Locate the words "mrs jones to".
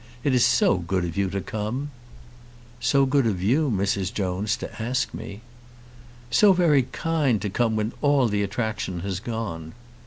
3.69-4.81